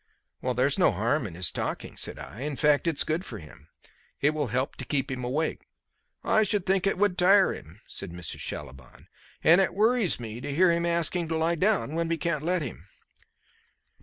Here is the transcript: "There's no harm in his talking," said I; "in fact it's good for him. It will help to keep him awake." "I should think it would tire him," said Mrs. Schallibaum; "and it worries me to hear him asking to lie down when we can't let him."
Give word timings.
"There's 0.41 0.79
no 0.79 0.91
harm 0.93 1.27
in 1.27 1.35
his 1.35 1.51
talking," 1.51 1.95
said 1.95 2.17
I; 2.17 2.39
"in 2.41 2.55
fact 2.55 2.87
it's 2.87 3.03
good 3.03 3.23
for 3.23 3.37
him. 3.37 3.67
It 4.19 4.31
will 4.31 4.47
help 4.47 4.75
to 4.77 4.83
keep 4.83 5.11
him 5.11 5.23
awake." 5.23 5.61
"I 6.23 6.41
should 6.41 6.65
think 6.65 6.87
it 6.87 6.97
would 6.97 7.19
tire 7.19 7.53
him," 7.53 7.81
said 7.87 8.09
Mrs. 8.11 8.39
Schallibaum; 8.39 9.09
"and 9.43 9.61
it 9.61 9.75
worries 9.75 10.19
me 10.19 10.41
to 10.41 10.51
hear 10.55 10.71
him 10.71 10.87
asking 10.87 11.27
to 11.27 11.37
lie 11.37 11.53
down 11.53 11.93
when 11.93 12.07
we 12.07 12.17
can't 12.17 12.43
let 12.43 12.63
him." 12.63 12.87